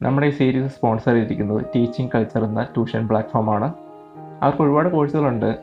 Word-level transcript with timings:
നമ്മുടെ 0.00 0.26
ഈ 0.26 0.30
series 0.30 0.74
sponsor 0.74 1.12
ചെയ്തിരിക്കുന്നത് 1.12 1.64
ടീച്ചിങ് 1.74 2.08
കൾച്ചർ 2.14 2.44
എന്ന 2.44 2.62
ട്യൂഷൻ 2.62 3.08
പ്ലാറ്റ്ഫോമാണ് 3.08 3.72
അവർക്ക് 4.42 4.62
ഒരുപാട് 4.62 4.88
കോഴ്സുകളുണ്ട് 4.88 5.58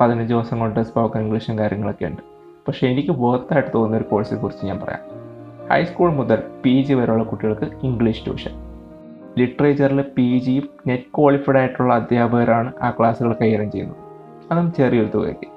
പതിനഞ്ച് 0.00 0.32
ദിവസം 0.32 0.58
കൊണ്ട് 0.58 0.80
സ്പോക്കൺ 0.80 1.20
ഇംഗ്ലീഷും 1.20 1.58
കാര്യങ്ങളൊക്കെ 1.58 2.04
ഉണ്ട്. 2.04 2.22
പക്ഷേ 2.68 2.88
എനിക്ക് 2.88 3.10
ബോത്തായിട്ട് 3.10 3.70
തോന്നുന്ന 3.74 3.96
ഒരു 3.96 4.04
കോഴ്സിനെ 4.04 4.40
കുറിച്ച് 4.40 4.66
ഞാൻ 4.66 4.80
പറയാം. 4.80 5.00
ഹൈസ്കൂൾ 5.70 6.12
മുതൽ 6.12 6.42
പി 6.64 6.82
ജി 6.82 6.94
വരെയുള്ള 6.94 7.24
കുട്ടികൾക്ക് 7.24 7.64
ഇംഗ്ലീഷ് 7.82 8.24
ട്യൂഷൻ 8.24 8.50
ലിറ്ററേച്ചറിൽ 9.38 10.02
പി 10.16 10.38
ജിയും 10.38 10.68
നെറ്റ് 10.86 11.04
ക്വാളിഫൈഡ് 11.18 11.56
ആയിട്ടുള്ള 11.56 11.94
അധ്യാപകരാണ് 11.94 12.72
ആ 12.82 12.90
ക്ലാസ്സുകൾ 12.90 13.32
കൈകാര്യം 13.32 13.70
ചെയ്യുന്നത്. 13.70 14.00
അതും 14.50 14.72
ചെറിയൊരു 14.72 15.10
തുകയ്ക്ക്. 15.14 15.48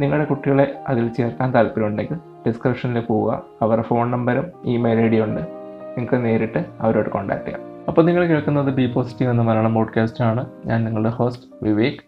നിങ്ങളുടെ 0.00 0.24
കുട്ടികളെ 0.24 0.74
അതിൽ 0.88 1.08
ചേർക്കാൻ 1.08 1.54
താല്പര്യമുണ്ടെങ്കിൽ 1.54 2.16
ഡിസ്ക്രിപ്ഷനിൽ 2.46 3.00
പോവുക. 3.00 3.42
അവരുടെ 3.62 3.86
ഫോൺ 3.86 4.10
നമ്പറും 4.10 4.52
ഇമെയിൽ 4.64 4.98
ഐ 4.98 5.08
ഡി 5.08 5.20
ഉണ്ട്. 5.20 5.63
നിങ്ങൾക്ക് 5.96 6.24
നേരിട്ട് 6.24 6.64
അവരോട് 6.80 7.08
കോൺടാക്ട് 7.10 7.44
ചെയ്യാം. 7.44 7.62
അപ്പോൾ 7.88 8.06
നിങ്ങൾ 8.06 8.26
കേൾക്കുന്നത് 8.26 8.74
ബി 8.74 8.86
പോസിറ്റീവ് 8.86 9.30
എന്ന 9.30 9.42
മലയാളം 9.42 9.74
പോഡ്കാസ്റ്റ് 9.74 10.24
ആണ്. 10.24 10.46
ഞാൻ 10.66 10.84
നിങ്ങളുടെ 10.84 11.10
ഹോസ്റ്റ് 11.10 11.44
വിവേക്. 11.62 12.00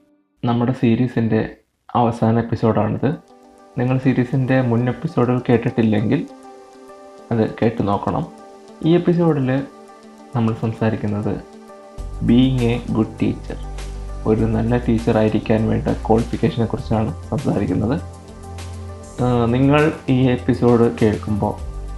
നമ്മുടെ 0.45 0.73
സീരീസിന്റെ 0.73 1.57
അവസാന 1.95 2.39
എപ്പിസോഡാണിത് 2.39 3.15
നിങ്ങൾ 3.79 3.99
സീരീസിന്റെ 3.99 4.61
മുൻ 4.61 4.89
എപ്പിസോഡുകൾ 4.89 5.41
കേട്ടിട്ടില്ലെങ്കിൽ 5.49 6.29
അത് 7.33 7.55
കേട്ട് 7.63 7.89
നോക്കണം. 7.89 8.27
ഈ 8.85 8.95
എപ്പിസോഡിൽ 8.95 9.63
നമ്മൾ 10.37 10.55
സംസാരിക്കുന്നത് 10.61 11.41
ബീയിങ് 12.23 12.61
എ 12.61 12.81
ഗുഡ് 12.91 13.15
ടീച്ചർ 13.23 13.57
ഒരു 14.27 14.41
നല്ല 14.41 14.77
ടീച്ചർ 14.79 15.17
ആയിരിക്കാൻ 15.17 15.69
വേണ്ട 15.69 15.89
ക്വാളിഫിക്കേഷനെ 15.89 16.67
കുറിച്ചാണ് 16.67 17.25
സംസാരിക്കുന്നത്. 17.29 18.01
നിങ്ങൾ 19.55 19.93
ഈ 20.09 20.31
എപ്പിസോഡ് 20.31 20.97
കേൾക്കുമ്പോൾ 21.03 21.55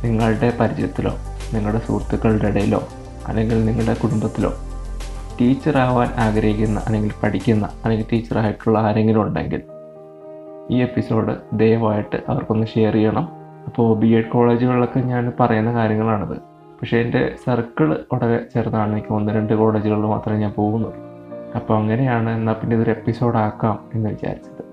നിങ്ങളുടെ 0.06 0.52
പരിചയത്തിലോ 0.60 1.14
നിങ്ങളുടെ 1.54 1.78
സുഹൃത്തുക്കളുടെ 1.78 2.48
ഇടയിലോ 2.48 2.82
അല്ലെങ്കിൽ 3.26 3.64
നിങ്ങളുടെ 3.64 3.94
കുടുംബത്തിലോ 4.02 4.52
ടീച്ചറാവാൻ 5.40 6.08
ആഗ്രഹിക്കുന്ന 6.16 6.80
അല്ലെങ്കിൽ 6.80 7.12
പഠിക്കുന്ന 7.22 7.68
അല്ലെങ്കിൽ 7.84 8.06
ടീച്ചറായിട്ടുള്ള 8.12 8.78
ആരെങ്കിലും 8.78 9.22
ഉണ്ടെങ്കിൽ 9.22 9.62
ഈ 10.70 10.82
എപ്പിസോഡ് 10.82 11.36
ദയവായിട്ട് 11.52 12.16
അവർക്കൊന്ന് 12.28 12.66
ഷെയർ 12.66 12.92
ചെയ്യണം. 12.92 13.28
അപ്പോൾ 13.66 13.96
ബി 13.96 14.06
എഡ് 14.06 14.24
കോളേജുകളിലൊക്കെ 14.24 15.00
ഞാൻ 15.00 15.32
പറയുന്ന 15.40 15.72
കാര്യങ്ങളാണിത്. 15.72 16.36
പക്ഷേ 16.80 16.98
എന്റെ 16.98 17.34
സർക്കിൾ 17.44 17.96
വളരെ 18.12 18.46
ചെറുതാണ്. 18.54 18.92
എനിക്ക് 18.92 19.12
ഒന്ന് 19.12 19.32
രണ്ട് 19.32 19.52
കോളേജുകളിൽ 19.52 20.00
മാത്രമേ 20.00 20.38
ഞാൻ 20.38 20.52
പോകുന്നുള്ളൂ. 20.52 20.98
അപ്പോൾ 21.54 21.78
അങ്ങനെയാണ് 21.78 22.30
എന്നാൽ 22.30 22.54
പിന്നെ 22.54 22.76
ഇതൊരു 22.76 22.90
എപ്പിസോഡാക്കാം 22.90 23.78
എന്ന് 23.94 24.10
വിചാരിച്ചത്. 24.10 24.64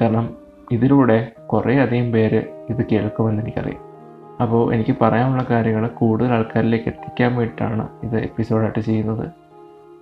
കാരണം 0.00 0.30
ഇതിലൂടെ 0.72 1.32
കുറേ 1.46 1.78
അധികം 1.78 2.12
പേര് 2.12 2.42
ഇത് 2.70 2.86
കേൾക്കുമെന്ന് 2.92 3.42
എനിക്കറിയാം. 3.42 3.89
അപ്പോൾ 4.40 4.74
എനിക്ക് 4.74 4.96
പറയാനുള്ള 5.00 5.46
കാര്യങ്ങൾ 5.50 5.86
കൂടുതൽ 5.86 6.32
ആൾക്കാരിലേക്ക് 6.32 6.88
എത്തിക്കാൻ 6.88 7.36
വേണ്ടിയിട്ടാണ് 7.36 7.88
ഇത് 8.02 8.18
എപ്പിസോഡായിട്ട് 8.18 8.78
ചെയ്യുന്നത്. 8.78 9.30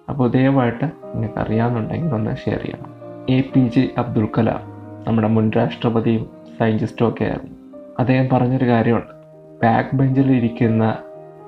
അപ്പോൾ 0.08 0.30
ദയവായിട്ട് 0.30 0.84
നിങ്ങൾക്ക് 0.84 1.39
അറിയാമെന്നുണ്ടെങ്കിൽ 1.39 2.14
ഒന്ന് 2.14 2.36
ഷെയർ 2.36 2.58
ചെയ്യണം. 2.62 2.98
A 3.30 3.41
P 3.41 3.61
J 3.61 3.89
Abdul 3.98 4.28
Kalam 4.39 4.61
നമ്മുടെ 5.08 5.28
മുൻ 5.28 5.50
രാഷ്ട്രപതിയും 5.50 6.30
സയന്റിസ്റ്റും 6.58 7.08
ഒക്കെ 7.08 7.25
ആയിരുന്നു. 7.25 7.55
അദ്ദേഹം 7.98 8.28
പറഞ്ഞൊരു 8.33 8.64
കാര്യമുണ്ട്. 8.64 9.19
ബാക്ക് 9.62 9.97
ബെഞ്ചിൽ 9.97 10.33
ഇരിക്കുന്ന 10.33 10.98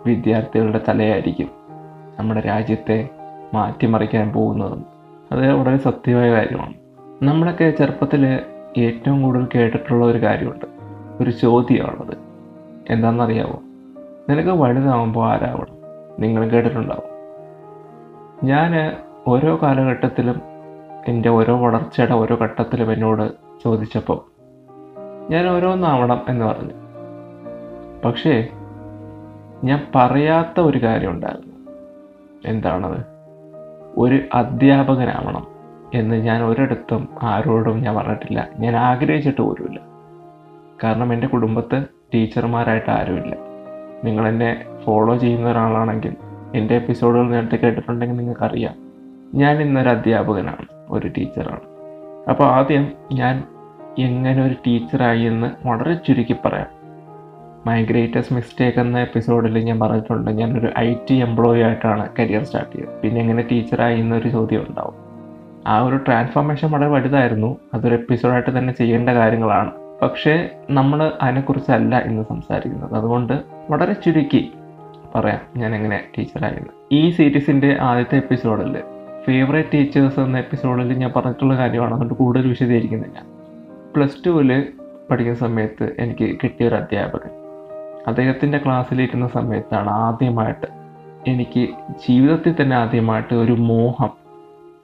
വിദ്യാർത്ഥികളുടെ 0.07 0.81
തലയായിരിക്കും 0.89 1.51
നമ്മുടെ 2.19 2.41
രാജ്യത്തെ 2.41 3.09
മാറ്റിമറിക്കാൻ 3.55 4.33
പോകുന്നതും 4.33 4.87
അത് 5.33 5.53
വളരെ 5.53 5.77
സത്യമായ 5.77 6.33
കാര്യമാണ്. 6.33 6.75
നമ്മളൊക്കെ 7.23 7.71
ചെറുപ്പത്തിൽ 7.71 8.41
ഏറ്റവും 8.79 9.23
കൂടുതൽ 9.23 9.49
കേട്ടിട്ടുള്ള 9.55 10.05
ഒരു 10.05 10.19
കാര്യമുണ്ട്. 10.19 10.65
ഒരു 11.23 11.31
ചോദ്യമാണത്. 11.31 12.30
എന്താണെന്നറിയാവോ? 12.91 13.63
നിനക്ക് 14.31 14.49
വലുതാവുമ്പോൾ 14.49 15.31
ആരാവണം? 15.31 15.81
നിങ്ങൾ 16.19 16.49
കേട്ടിട്ടുണ്ടാവും. 16.49 17.11
ഞാൻ 18.47 18.97
ഓരോ 19.29 19.59
കാലഘട്ടത്തിലും 19.63 20.41
എന്റെ 21.09 21.29
ഓരോ 21.29 21.57
വളർച്ചയുടെ 21.57 22.13
ഓരോ 22.13 22.37
ഘട്ടത്തിലും 22.37 22.93
എന്നോട് 22.93 23.33
ചോദിച്ചപ്പോൾ 23.65 24.31
ഞാൻ 25.31 25.49
ഓരോന്നാവണം 25.49 26.23
എന്ന് 26.29 26.45
പറഞ്ഞു. 26.45 26.75
പക്ഷേ 28.05 28.49
ഞാൻ 29.65 29.87
പറയാത്ത 29.95 30.61
ഒരു 30.61 30.83
കാര്യം 30.83 31.11
ഉണ്ടായിരുന്നു. 31.11 31.73
എന്താണത്? 32.45 33.05
ഒരു 33.97 34.21
അധ്യാപകനാവണം 34.35 35.47
എന്ന് 35.95 36.17
ഞാൻ 36.17 36.45
ഒരിടത്തും 36.45 37.09
ആരോടും 37.23 37.83
ഞാൻ 37.83 37.97
പറഞ്ഞിട്ടില്ല. 37.97 38.49
ഞാൻ 38.59 38.77
ആഗ്രഹിച്ചിട്ട് 38.77 39.41
പോലുമില്ല. 39.41 39.81
കാരണം 40.85 41.13
എന്റെ 41.13 41.27
കുടുംബത്ത് 41.27 42.00
ടീച്ചർമാരായിട്ട് 42.15 42.91
ആരുമില്ല. 42.91 43.37
നിങ്ങൾ 44.05 44.29
എന്നെ 44.29 44.65
ഫോളോ 44.85 45.17
ചെയ്യുന്ന 45.17 45.51
ഒരാളാണെങ്കിൽ 45.51 46.17
എന്റെ 46.55 46.75
എപ്പിസോഡുകൾ 46.75 47.31
നേരത്തെ 47.31 47.57
കേട്ടിട്ടുണ്ടെങ്കിൽ 47.57 48.17
നിങ്ങൾക്കറിയാം. 48.17 48.75
ഞാൻ 49.35 49.63
ഇന്നൊരു 49.63 49.89
അധ്യാപകനാണ് 49.89 50.67
ഒരു 50.91 51.09
ടീച്ചറാണ്. 51.09 51.61
അപ്പോൾ 52.31 52.45
ആദ്യം 52.45 52.93
ഞാൻ 53.13 53.43
എങ്ങനെ 53.99 54.43
ഒരു 54.43 54.55
ടീച്ചറായി 54.67 55.21
എന്ന് 55.21 55.69
വളരെ 55.69 55.95
ചുരുക്കി 55.95 56.37
പറയാം. 56.45 56.67
മൈ 57.67 57.85
ഗ്രേറ്റസ്റ്റ് 57.85 58.35
മിസ്റ്റേക്ക് 58.35 58.79
എന്ന 58.79 58.99
എപ്പിസോഡിൽ 58.99 59.59
ഞാൻ 59.59 59.81
പറഞ്ഞിട്ടുണ്ട് 59.81 60.31
ഞാനൊരു 60.31 60.69
ഐ 60.79 60.95
ടി 61.11 61.15
എംപ്ലോയി 61.15 61.61
ആയിട്ടാണ് 61.61 62.09
കരിയർ 62.19 62.45
സ്റ്റാർട്ട് 62.45 62.77
ചെയ്തത്. 62.77 63.01
പിന്നെ 63.01 63.21
എങ്ങനെ 63.21 63.49
ടീച്ചറായി 63.53 64.01
എന്നൊരു 64.01 64.29
ചോദ്യം 64.29 64.67
ഉണ്ടാവും. 64.69 64.95
ആ 65.67 65.81
ഒരു 65.81 65.97
ട്രാൻസ്ഫോർമേഷൻ 65.97 66.71
വളരെ 66.71 66.87
വലുതായിരുന്നു 66.87 67.57
അതൊരു 67.75 67.95
എപ്പിസോഡായിട്ട് 67.95 68.59
തന്നെ 68.59 68.73
ചെയ്യേണ്ട 68.73 69.11
കാര്യങ്ങളാണ്. 69.11 69.71
പക്ഷേ 70.03 70.49
നമ്മൾ 70.71 71.13
അതിനെക്കുറിച്ചല്ല 71.23 71.99
ഇന്ന് 71.99 72.25
സംസാരിക്കുന്നത്. 72.29 72.95
അതുകൊണ്ട് 72.95 73.33
വളരെ 73.71 73.93
ചുരുക്കി 73.93 74.53
പറയാം 75.15 75.41
ഞാൻ 75.57 75.75
എങ്ങനെ 75.75 76.05
ടീച്ചറായിരുന്നു 76.19 76.69
ഈ 76.93 77.11
സീരീസിന്റെ 77.11 77.77
ആദ്യത്തെ 77.81 78.17
എപ്പിസോഡിൽ 78.17 78.83
ഫേവറേറ്റ് 79.27 79.69
ടീച്ചേഴ്സ് 79.75 80.21
എന്ന 80.21 80.39
എപ്പിസോഡിൽ 80.39 80.93
ഞാൻ 80.93 81.13
പറഞ്ഞിട്ടുള്ള 81.17 81.57
കാര്യമാണ്. 81.57 81.93
അതുകൊണ്ട് 81.93 82.15
കൂടുതൽ 82.15 82.49
വിശദീകരിക്കുന്നില്ല. 82.49 83.23
പ്ലസ് 83.97 84.27
ടുവിൽ 84.27 84.69
പഠിക്കുന്ന 85.11 85.39
സമയത്ത് 85.39 85.97
എനിക്ക് 85.99 86.37
കിട്ടിയൊരു 86.43 86.75
അധ്യാപകൻ. 86.75 87.31
അദ്ദേഹത്തിന്റെ 88.07 88.59
ക്ലാസ്സിലിരിക്കുന്ന 88.59 89.29
സമയത്താണ് 89.29 89.91
ആദ്യമായിട്ട് 89.91 90.67
എനിക്ക് 91.27 91.69
ജീവിതത്തിൽ 92.09 92.55
തന്നെ 92.61 92.77
ആദ്യമായിട്ട് 92.77 93.35
ഒരു 93.35 93.53
മോഹം 93.53 94.20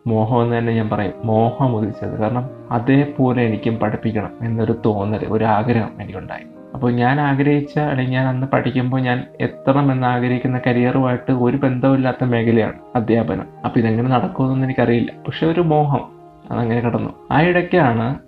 മോഹം 0.07 0.43
എന്ന് 0.43 0.59
തന്നെ 0.59 0.73
ഞാൻ 0.73 0.89
പറയും. 0.89 1.13
മോഹം 1.25 1.77
ഉദിച്ചത്. 1.77 2.21
കാരണം 2.21 2.51
അതേപോലെ 2.71 3.43
എനിക്കും 3.43 3.77
പഠിപ്പിക്കണം 3.77 4.31
എന്നൊരു 4.43 4.81
തോന്നൽ 4.87 5.27
ഒരു 5.29 5.45
ആഗ്രഹം 5.45 6.03
എനിക്കുണ്ടായി. 6.03 6.47
അപ്പോൾ 6.75 6.93
ഞാൻ 6.93 7.21
ആഗ്രഹിച്ച 7.21 7.79
അല്ലെങ്കിൽ 7.79 8.15
ഞാൻ 8.15 8.27
അന്ന് 8.27 8.47
പഠിക്കുമ്പോൾ 8.47 9.01
ഞാൻ 9.01 9.25
എത്തണം 9.41 9.93
എന്ന് 9.93 10.07
ആഗ്രഹിക്കുന്ന 10.07 10.61
കരിയറുമായിട്ട് 10.67 11.33
ഒരു 11.33 11.57
ബന്ധമില്ലാത്ത 11.57 12.25
മേഖലയാണ് 12.25 12.73
അധ്യാപനം. 12.95 13.47
അപ്പോൾ 13.65 13.81
ഇതെങ്ങനെ 13.81 14.09
നടക്കുമെന്നൊന്നും 14.09 14.67
എനിക്കറിയില്ല. 14.67 15.13
പക്ഷെ 15.27 15.47
ഒരു 15.47 15.61
മോഹം 15.61 16.01
അതങ്ങനെ 16.51 16.81
കിടന്നു. 16.81 17.11
ആ 17.31 17.43
ഇടയ്ക്കാണ് 17.43 18.19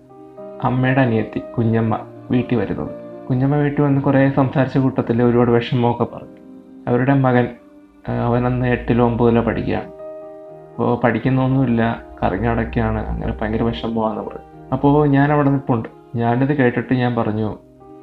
അമ്മയുടെ 0.65 1.01
അനിയത്തി 1.01 1.43
കുഞ്ഞമ്മ 1.59 1.99
വീട്ടിൽ 2.31 2.57
വരുന്നത്. 2.57 2.91
കുഞ്ഞമ്മ 3.31 3.57
വീട്ടിൽ 3.57 3.83
വന്ന് 3.83 4.01
കുറേ 4.01 4.31
സംസാരിച്ച 4.31 4.79
കൂട്ടത്തിൽ 4.79 5.23
ഒരുപാട് 5.23 5.51
വിഷമമൊക്കെ 5.51 6.05
പറഞ്ഞു. 6.05 6.37
അവരുടെ 6.89 7.15
മകൻ 7.15 7.49
അവനന്ന് 8.09 8.67
എട്ടിലോ 8.67 9.07
ഒമ്പതിലോ 9.07 9.43
പഠിക്കുകയാണ്. 9.43 9.98
അപ്പോൾ 10.79 11.01
പഠിക്കുന്നൊന്നുമില്ല 11.05 12.03
കറങ്ങടക്കാണ് 12.23 13.07
അങ്ങനെ 13.07 13.35
ഭയങ്കര 13.43 13.63
വിഷമമാണെന്ന് 13.63 14.23
പറഞ്ഞു 14.23 14.71
അപ്പോൾ 14.73 15.07
ഞാൻ 15.07 15.33
അവിടെ 15.33 15.51
നിൽപ്പുണ്ട് 15.51 15.89
ഞാനിത് 16.17 16.57
കേട്ടിട്ട് 16.57 16.95
ഞാൻ 16.95 17.17
പറഞ്ഞു 17.17 17.59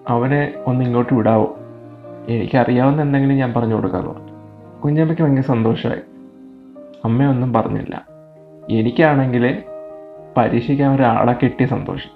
അവനെ 0.09 0.53
ഒന്ന് 0.67 0.85
ഇങ്ങോട്ട് 0.85 1.13
വിടാവോ? 1.13 1.57
എനിക്കറിയാവുന്ന 2.29 3.01
എന്തെങ്കിലും 3.01 3.35
ഞാൻ 3.35 3.53
പറഞ്ഞു 3.53 3.75
കൊടുക്കാമെന്ന് 3.75 4.13
പറഞ്ഞു. 4.13 4.31
കുഞ്ഞമ്മയ്ക്ക് 4.81 5.23
ഭയങ്കര 5.23 5.41
സന്തോഷമായി. 5.41 5.99
അമ്മയൊന്നും 7.05 7.53
പറഞ്ഞില്ല. 7.53 8.05
എനിക്കാണെങ്കിൽ 8.71 9.63
പരീക്ഷിക്കാൻ 10.37 10.95
ഒരാളെ 10.95 11.33
കിട്ടിയ 11.33 11.65
സന്തോഷം. 11.65 12.11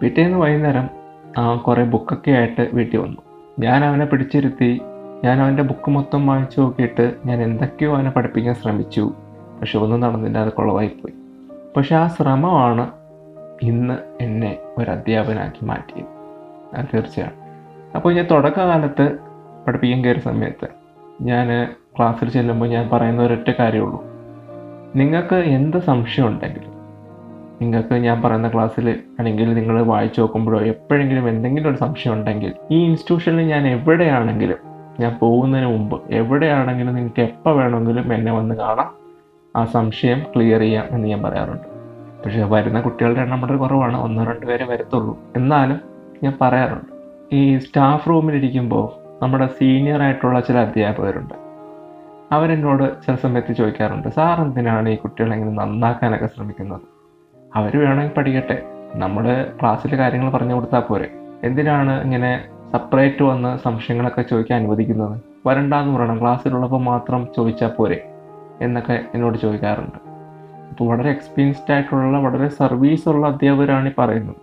പിറ്റേന്ന് 0.00 0.38
വൈകുന്നേരം 0.38 0.90
ആ 1.38 1.56
കുറേ 1.56 1.84
ബുക്കൊക്കെ 1.84 2.30
ആയിട്ട് 2.30 2.70
വീട്ടിൽ 2.72 2.98
വന്നു. 2.98 3.18
ഞാൻ 3.58 3.84
അവനെ 3.84 4.04
പിടിച്ചിരുത്തി 4.04 4.80
ഞാൻ 5.24 5.42
അവന്റെ 5.42 5.62
ബുക്ക് 5.62 5.90
മൊത്തം 5.90 6.26
വായിച്ചു 6.26 6.60
നോക്കിയിട്ട് 6.60 7.14
ഞാൻ 7.26 7.42
എന്തൊക്കെയോ 7.42 7.94
അവനെ 7.94 8.10
പഠിപ്പിക്കാൻ 8.10 8.54
ശ്രമിച്ചു. 8.54 9.12
പക്ഷെ 9.60 9.78
ഒന്നും 9.78 10.00
നടന്നില്ല 10.00 10.38
അത് 10.38 10.52
കുളവായിപ്പോയി 10.52 11.14
പക്ഷെ 11.76 11.96
ആ 11.96 12.06
ശ്രമമാണ് 12.06 12.90
ഇന്ന് 13.62 13.94
എന്നെ 14.20 14.56
ഒരു 14.78 14.90
അധ്യാപകനാക്കി 14.90 15.64
മാറ്റിയത്. 15.64 16.06
അത് 16.74 16.86
തീർച്ചയാണ്. 16.94 17.32
അപ്പോൾ 17.96 18.12
ഞാൻ 18.12 18.26
തുടക്കകാലത്ത് 18.30 19.18
പഠിപ്പിക്കാൻ 19.66 20.04
കയറിയ 20.04 20.20
സമയത്ത് 20.20 20.68
ഞാൻ 21.20 21.74
ക്ലാസ്സിൽ 21.98 22.28
ചെല്ലുമ്പോൾ 22.28 22.66
ഞാൻ 22.66 22.88
പറയുന്ന 22.88 23.22
ഒരൊറ്റ 23.22 23.50
കാര്യമുള്ളൂ. 23.58 24.04
നിങ്ങൾക്ക് 24.96 25.34
എന്ത് 25.34 25.76
സംശയം 25.76 26.26
ഉണ്ടെങ്കിലും 26.26 26.78
നിങ്ങൾക്ക് 27.60 27.94
ഞാൻ 27.94 28.22
പറയുന്ന 28.22 28.48
ക്ലാസ്സിൽ 28.48 28.88
അല്ലെങ്കിൽ 29.18 29.54
നിങ്ങൾ 29.54 29.82
വായിച്ചു 29.82 30.20
നോക്കുമ്പോഴോ 30.20 30.60
എപ്പോഴെങ്കിലും 30.60 31.28
എന്തെങ്കിലും 31.28 31.70
ഒരു 31.70 31.76
സംശയം 31.76 32.12
ഉണ്ടെങ്കിൽ 32.12 32.54
ഈ 32.70 32.84
ഇൻസ്റ്റിറ്റ്യൂഷനിൽ 32.84 33.46
ഞാൻ 33.46 33.68
എവിടെയാണെങ്കിലും 33.68 34.56
ഞാൻ 35.00 35.18
പോകുന്നതിന് 35.18 35.66
മുമ്പ് 35.66 36.02
എവിടെയാണെങ്കിലും 36.10 36.94
നിങ്ങൾക്ക് 36.94 37.20
എപ്പോൾ 37.20 37.56
വേണമെങ്കിലും 37.56 38.14
എന്നെ 38.14 38.32
വന്ന് 38.32 38.54
കാണാം. 38.54 38.97
ആ 39.58 39.64
സംശയം 39.64 40.22
ക്ലിയർ 40.34 40.60
ചെയ്യാം 40.60 40.84
എന്ന് 40.90 41.08
ഞാൻ 41.08 41.22
പറയാറുണ്ട്. 41.22 41.68
പക്ഷേ 42.24 42.42
വരുന്ന 42.42 42.80
കുട്ടികളുടെ 42.80 43.20
എണ്ണം 43.20 43.40
വളരെ 43.40 43.56
കുറവാണ്. 43.56 44.00
ഒന്നോ 44.00 44.24
രണ്ടോ 44.24 44.46
പേരെ 44.46 44.64
വരത്തുള്ളൂ. 44.64 45.18
എന്നാലും 45.36 45.80
ഞാൻ 46.22 46.38
പറയാറുണ്ട്. 46.40 46.98
ഈ 47.32 47.58
സ്റ്റാഫ് 47.58 48.08
റൂമിലിരിക്കുമ്പോൾ 48.08 49.08
നമ്മുടെ 49.22 49.46
സീനിയർ 49.46 50.02
ആയിട്ടുള്ള 50.02 50.40
ചില 50.40 50.58
അധ്യാപകരുണ്ട്. 50.58 51.34
അവരെന്നോട് 52.32 53.06
ചില 53.06 53.14
സമയത്ത് 53.14 53.52
ചോദിക്കാറുണ്ട് 53.52 54.08
സാർ 54.08 54.40
എന്തിനാണ് 54.40 54.88
ഈ 54.88 54.96
കുട്ടികളെ 54.96 55.36
ഇങ്ങനെ 55.36 55.54
നന്നാക്കാനൊക്കെ 55.54 56.26
ശ്രമിക്കുന്നത്? 56.26 56.80
അവർ 57.56 57.80
വേണമെങ്കിൽ 57.80 58.14
പഠിക്കട്ടെ. 58.14 58.62
നമ്മൾ 58.94 59.46
ക്ലാസ്സിൽ 59.60 59.98
കാര്യങ്ങൾ 59.98 60.30
പറഞ്ഞു 60.30 60.54
കൊടുത്താൽ 60.54 60.80
പോരെ. 60.80 61.10
എന്തിനാണ് 61.44 62.04
ഇങ്ങനെ 62.04 62.44
സെപ്പറേറ്റ് 62.70 63.22
വന്ന് 63.22 63.58
സംശയങ്ങളൊക്കെ 63.58 64.22
ചോദിക്കാൻ 64.22 64.60
അനുവദിക്കുന്നത്? 64.60 65.20
വരണ്ടാന്ന് 65.46 65.98
പറയണം. 65.98 66.20
ക്ലാസ്സിലുള്ളപ്പോൾ 66.20 66.80
മാത്രം 66.80 67.28
ചോദിച്ചാൽ 67.36 67.68
പോരെ. 67.68 68.17
എന്നൊക്കെ 68.60 69.04
എന്നോട് 69.14 69.38
ചോദിക്കാറുണ്ട്. 69.38 70.08
അപ്പോൾ 70.70 70.88
വളരെ 70.88 71.10
എക്സ്പീരിയൻസ്ഡ് 71.10 71.72
ആയിട്ടുള്ള 71.72 72.18
വളരെ 72.18 72.48
സർവീസ് 72.48 73.08
ഉള്ള 73.08 73.26
അധ്യാപകരാണ് 73.26 73.88
ഈ 73.88 73.92
പറയുന്നത്. 73.98 74.36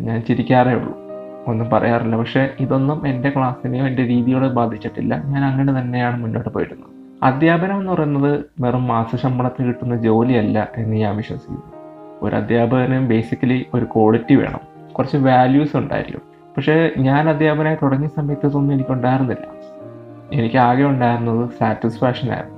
ഞാൻ 0.00 0.22
ചിരിക്കാറേ 0.22 0.74
ഉള്ളൂ. 0.74 0.98
ഒന്നും 1.46 1.70
പറയാറില്ല. 1.70 2.16
പക്ഷേ 2.16 2.50
ഇതൊന്നും 2.60 3.08
എന്റെ 3.08 3.30
ക്ലാസ്സിനെയോ 3.30 3.86
എന്റെ 3.86 4.04
രീതിയോട് 4.06 4.46
ബാധിച്ചിട്ടില്ല. 4.46 5.22
ഞാൻ 5.24 5.44
അങ്ങനെ 5.44 5.80
തന്നെയാണ് 5.80 6.22
മുന്നോട്ട് 6.22 6.48
പോയിരുന്നത്. 6.48 6.96
അധ്യാപനം 7.22 7.80
എന്ന് 7.80 7.92
പറയുന്നത് 7.92 8.44
വെറും 8.60 8.84
മാസശമ്പളത്തിൽ 8.84 9.66
കിട്ടുന്ന 9.66 9.96
ജോലിയല്ല 9.96 10.68
എന്ന് 10.76 10.96
ഞാൻ 10.96 11.16
വിശ്വസിക്കുന്നു. 11.16 11.62
ഒരു 12.22 12.36
അധ്യാപകന് 12.36 13.06
ബേസിക്കലി 13.06 13.66
ഒരു 13.74 13.84
ക്വാളിറ്റി 13.84 14.34
വേണം. 14.34 14.92
കുറച്ച് 14.92 15.16
വാല്യൂസ് 15.16 15.76
ഉണ്ടായിരിക്കും. 15.76 16.22
പക്ഷേ 16.56 16.90
ഞാൻ 16.98 17.28
അധ്യാപനമായി 17.28 17.76
തുടങ്ങിയ 17.82 18.08
സമയത്ത് 18.08 18.46
ഇതൊന്നും 18.46 18.74
എനിക്കുണ്ടായിരുന്നില്ല. 18.74 19.46
എനിക്ക് 20.32 20.56
ആകെ 20.56 20.84
ഉണ്ടായിരുന്നത് 20.84 21.50
സാറ്റിസ്ഫാക്ഷൻ 21.58 22.32
ആയിരുന്നു. 22.32 22.55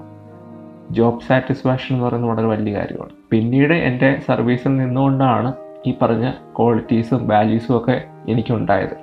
ജോബ് 0.90 1.20
സാറ്റിസ്ഫാക്ഷൻ 1.20 1.94
എന്ന് 1.94 2.06
പറയുന്നത് 2.06 2.30
വളരെ 2.30 2.46
വലിയ 2.46 2.76
കാര്യമാണ്. 2.76 3.10
പിന്നീട് 3.30 3.72
എന്റെ 3.72 4.20
സർവീസിൽ 4.28 4.76
നിന്നുകൊണ്ടാണ് 4.76 5.52
ഈ 5.86 5.94
പറഞ്ഞ 6.02 6.30
ക്വാളിറ്റീസും 6.30 7.28
വാല്യൂസും 7.28 7.76
ഒക്കെ 7.76 8.04
എനിക്കുണ്ടായത്. 8.28 8.96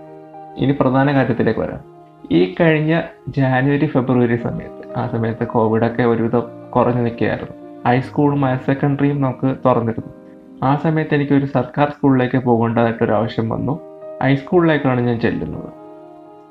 ഇനി 0.57 0.71
പ്രധാന 0.79 1.13
കാര്യത്തിലേക്ക് 1.13 1.59
വരാം. 1.59 1.95
ഈ 2.31 2.55
കഴിഞ്ഞ 2.61 3.01
ജാനുവരി 3.27 3.85
ഫെബ്രുവരി 3.85 4.35
സമയത്ത് 4.35 4.99
ആ 4.99 5.07
സമയത്ത് 5.07 5.47
കോവിഡൊക്കെ 5.47 6.03
ഒരുവിധം 6.03 6.43
കുറഞ്ഞു 6.75 7.01
നിൽക്കുകയായിരുന്നു. 7.01 7.83
ഹൈസ്കൂളും 7.85 8.41
ഹയർ 8.41 8.57
സെക്കൻഡറിയും 8.57 9.21
നമുക്ക് 9.21 9.55
തുറന്നിരുന്നു. 9.65 10.13
ആ 10.63 10.75
സമയത്ത് 10.75 11.15
എനിക്കൊരു 11.15 11.45
സർക്കാർ 11.45 11.89
സ്കൂളിലേക്ക് 11.89 12.37
പോകേണ്ടതായിട്ടൊരു 12.37 13.11
ആവശ്യം 13.11 13.49
വന്നു. 13.49 13.79
ഹൈസ്കൂളിലേക്കാണ് 14.23 15.01
ഞാൻ 15.01 15.19
ചെല്ലുന്നത്. 15.19 15.69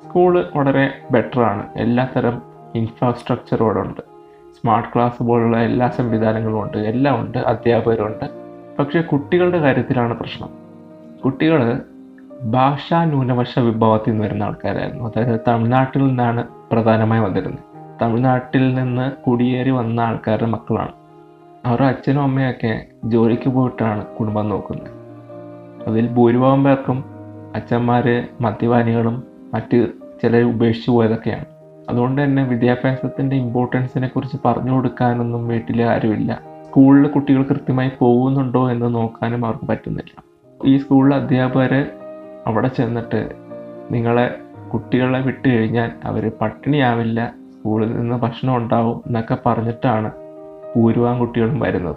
സ്കൂൾ 0.05 0.45
വളരെ 0.57 0.99
ബെറ്ററാണ് 1.11 1.69
എല്ലാത്തരം 1.77 2.43
ഇൻഫ്രാസ്ട്രക്ചറും 2.75 3.81
ഉണ്ട്. 3.81 4.14
സ്മാർട്ട് 4.65 4.89
ക്ലാസ് 4.95 5.23
പോലുള്ള 5.23 5.57
എല്ലാ 5.57 5.89
സംവിധാനങ്ങളും 5.89 6.63
ഉണ്ട് 6.63 6.79
എല്ലാം 6.79 7.21
ഉണ്ട് 7.21 7.39
അധ്യാപകരുണ്ട് 7.39 8.25
പക്ഷേ 8.79 9.01
കുട്ടികളുടെ 9.01 9.59
കാര്യത്തിലാണ് 9.59 10.19
പ്രശ്നം. 10.19 10.49
കുട്ടികൾ 11.25 11.81
ഭാഷാ 12.43 13.05
ന്യൂനപക്ഷ 13.05 13.59
വിഭവത്തിൽ 13.59 14.11
നിന്ന് 14.11 14.25
വരുന്ന 14.25 14.43
ആൾക്കാരായിരുന്നു. 14.43 15.13
അതായത് 15.17 15.41
തമിഴ്നാട്ടിൽ 15.49 16.07
നിന്നാണ് 16.07 16.49
പ്രധാനമായി 16.73 17.21
വന്നിരുന്നത്. 17.21 17.59
തമിഴ്നാട്ടിൽ 18.03 18.75
നിന്ന് 18.75 19.13
കുടിയേറി 19.13 19.71
വന്ന 19.71 20.01
ആൾക്കാരുടെ 20.01 20.47
മക്കളാണ്. 20.47 20.93
അവരുടെ 21.67 21.87
അച്ഛനും 21.87 22.23
അമ്മയൊക്കെ 22.23 22.85
ജോലിക്ക് 23.05 23.49
പോയിട്ടാണ് 23.49 24.07
കുടുംബം 24.07 24.49
നോക്കുന്നത്. 24.49 24.91
അതിൽ 25.87 26.09
ഭൂരിഭാഗം 26.09 26.65
പേർക്കും 26.65 27.05
അച്ഛന്മാർ 27.55 28.29
മദ്യപാനികളും 28.41 29.23
മറ്റ് 29.55 29.87
ചിലർ 30.23 30.43
ഉപേക്ഷിച്ചു 30.43 30.91
പോയതൊക്കെയാണ്. 30.91 31.54
അതുകൊണ്ട് 31.91 32.25
തന്നെ 32.25 32.45
വിദ്യാഭ്യാസത്തിന്റെ 32.45 33.37
ഇമ്പോർട്ടൻസിനെ 33.37 34.09
കുറിച്ച് 34.09 34.37
പറഞ്ഞു 34.45 34.73
കൊടുക്കാനൊന്നും 34.73 35.49
വീട്ടിൽ 35.49 35.83
ആരുമില്ല. 35.83 36.43
സ്കൂളിൽ 36.69 37.07
കുട്ടികൾ 37.07 37.43
കൃത്യമായി 37.43 37.91
പോകുന്നുണ്ടോ 37.99 38.71
എന്ന് 38.71 38.95
നോക്കാനും 38.95 39.45
അവർക്ക് 39.45 39.65
പറ്റുന്നില്ല. 39.65 40.23
ഈ 40.65 40.77
സ്കൂളിലെ 40.77 41.17
അധ്യാപകർ 41.17 41.87
അവിടെ 42.47 42.69
ചെന്നിട്ട് 42.69 43.29
നിങ്ങളെ 43.91 44.39
കുട്ടികളെ 44.75 45.21
വിട്ടു 45.21 45.49
കഴിഞ്ഞാൽ 45.49 45.91
അവർ 46.05 46.33
പട്ടിണിയാവില്ല 46.41 47.35
സ്കൂളിൽ 47.59 47.97
നിന്ന് 47.97 48.17
ഭക്ഷണം 48.17 48.57
ഉണ്ടാവും 48.57 49.03
എന്നൊക്കെ 49.07 49.37
പറഞ്ഞിട്ടാണ് 49.47 50.13
ഭൂരിഭാഗം 50.77 51.19
കുട്ടികളും 51.19 51.61
വരുന്നത്. 51.61 51.97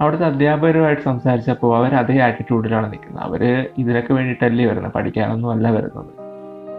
അവിടുത്തെ 0.00 0.26
അധ്യാപകരുമായിട്ട് 0.26 1.02
സംസാരിച്ചപ്പോൾ 1.02 1.76
അവർ 1.76 1.94
അതേ 1.94 2.18
ആറ്റിറ്റ്യൂഡിലാണ് 2.18 2.92
നിൽക്കുന്നത്. 2.92 3.24
അവർ 3.24 3.68
ഇതിനൊക്കെ 3.78 4.12
വേണ്ടിയിട്ടല്ലേ 4.12 4.66
വരുന്നത്? 4.66 4.92
പഠിക്കാനൊന്നും 4.92 5.50
അല്ല 5.50 5.70
വരുന്നത്. 5.70 6.10